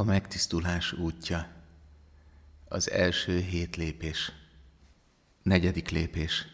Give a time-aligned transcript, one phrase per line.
[0.00, 1.46] A megtisztulás útja.
[2.68, 4.32] Az első hét lépés.
[5.42, 6.46] Negyedik lépés.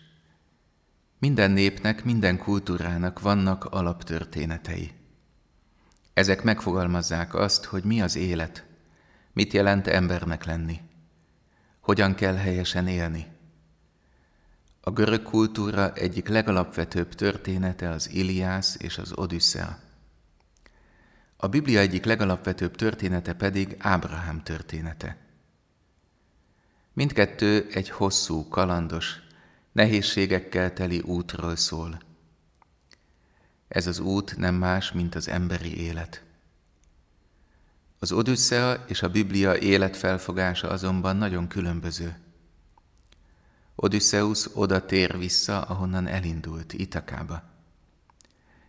[1.19, 4.93] Minden népnek, minden kultúrának vannak alaptörténetei.
[6.15, 8.65] Ezek megfogalmazzák azt, hogy mi az élet,
[9.33, 10.81] mit jelent embernek lenni,
[11.81, 13.27] hogyan kell helyesen élni.
[14.81, 19.85] A görög kultúra egyik legalapvetőbb története az Iliász és az Odüsszea.
[21.37, 25.17] A Biblia egyik legalapvetőbb története pedig Ábrahám története.
[26.93, 29.15] Mindkettő egy hosszú, kalandos,
[29.73, 32.01] nehézségekkel teli útról szól.
[33.69, 36.25] Ez az út nem más, mint az emberi élet.
[37.99, 42.17] Az Odüsszea és a Biblia életfelfogása azonban nagyon különböző.
[43.75, 47.43] Odysseus oda tér vissza, ahonnan elindult, Itakába.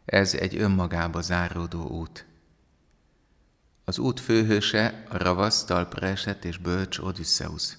[0.05, 2.26] Ez egy önmagába záródó út.
[3.89, 7.77] Az út főhőse a ravasz, talpra esett és bölcs Odysseus.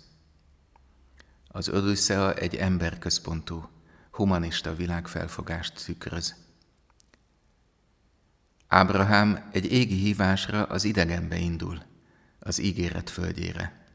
[1.49, 3.69] Az Odyssea egy emberközpontú,
[4.11, 6.35] humanista világfelfogást tükröz.
[8.67, 11.83] Ábrahám egy égi hívásra az idegenbe indul,
[12.39, 13.87] az ígéret földjére.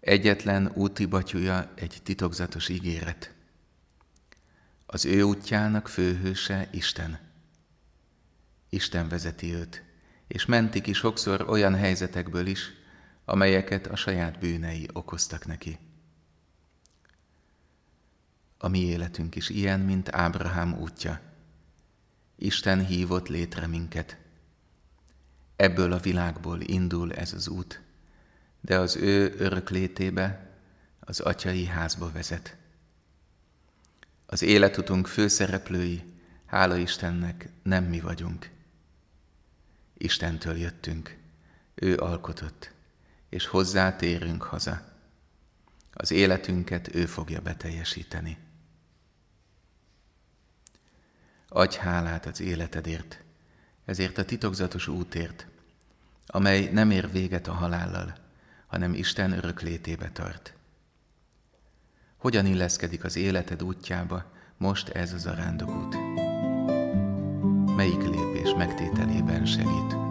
[0.00, 3.34] Egyetlen úti batyúja egy titokzatos ígéret.
[4.86, 7.18] Az ő útjának főhőse Isten.
[8.68, 9.85] Isten vezeti őt
[10.26, 12.72] és menti ki sokszor olyan helyzetekből is,
[13.24, 15.78] amelyeket a saját bűnei okoztak neki.
[18.58, 21.20] A mi életünk is ilyen, mint Ábrahám útja.
[22.36, 24.18] Isten hívott létre minket.
[25.56, 27.80] Ebből a világból indul ez az út,
[28.60, 30.50] de az ő örök létébe,
[31.00, 32.56] az atyai házba vezet.
[34.26, 36.02] Az életutunk főszereplői,
[36.46, 38.50] hála Istennek, nem mi vagyunk–
[39.98, 41.16] Istentől jöttünk,
[41.74, 42.72] ő alkotott,
[43.28, 44.82] és hozzá térünk haza.
[45.92, 48.38] Az életünket ő fogja beteljesíteni.
[51.48, 53.22] Adj hálát az életedért,
[53.84, 55.46] ezért a titokzatos útért,
[56.26, 58.14] amely nem ér véget a halállal,
[58.66, 60.54] hanem Isten öröklétébe tart.
[62.16, 65.94] Hogyan illeszkedik az életed útjába most ez az arándokút?
[67.76, 70.05] Melyik lépés megtételében segít?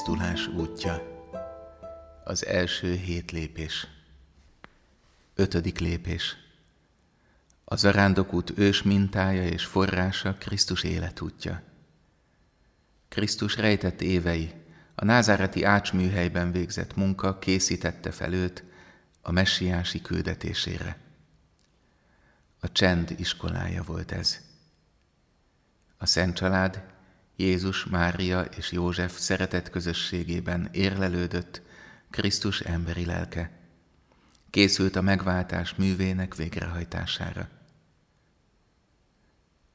[0.00, 1.02] Megtisztulás útja.
[2.24, 3.86] Az első hét lépés.
[5.34, 6.36] Ötödik lépés.
[7.64, 11.62] A zarándokút ős mintája és forrása Krisztus életútja.
[13.08, 14.52] Krisztus rejtett évei,
[14.94, 18.64] a názáreti ácsműhelyben végzett munka készítette fel őt
[19.22, 20.98] a messiási küldetésére.
[22.60, 24.40] A csend iskolája volt ez.
[25.98, 26.82] A Szent Család
[27.40, 31.62] Jézus, Mária és József szeretet közösségében érlelődött
[32.10, 33.50] Krisztus emberi lelke.
[34.50, 37.48] Készült a megváltás művének végrehajtására.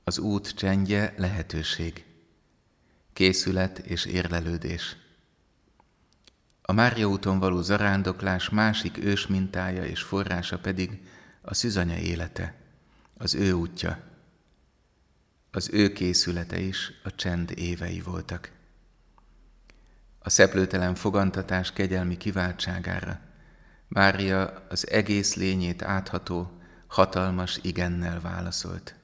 [0.04, 2.06] Az út csendje lehetőség,
[3.14, 4.96] készület és érlelődés.
[6.62, 11.02] A Mária úton való zarándoklás másik ős mintája és forrása pedig
[11.42, 12.56] a szüzanya élete,
[13.18, 14.15] az ő útja,
[15.56, 18.52] az ő készülete is a csend évei voltak.
[20.20, 23.20] A szeplőtelen fogantatás kegyelmi kiváltságára
[23.88, 28.96] Mária az egész lényét átható, hatalmas igennel válaszolt.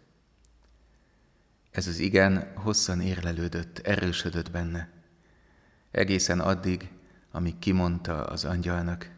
[1.71, 4.89] Ez az igen hosszan érlelődött, erősödött benne,
[5.91, 6.89] egészen addig,
[7.31, 9.09] amíg kimondta az angyalnak,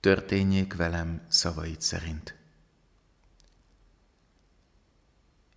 [0.00, 2.37] történjék velem szavait szerint.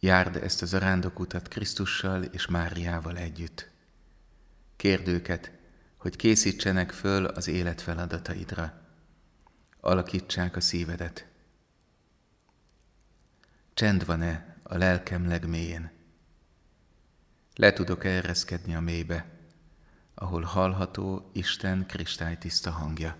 [0.03, 3.69] Járd ezt az arándokutat Krisztussal és Máriával együtt.
[4.75, 5.51] Kérd őket,
[5.97, 8.81] hogy készítsenek föl az élet feladataidra.
[9.79, 11.27] Alakítsák a szívedet.
[13.73, 15.91] Csend van-e a lelkem legmélyén?
[17.55, 19.25] Le tudok ereszkedni a mélybe,
[20.13, 23.17] ahol hallható Isten kristálytiszta hangja.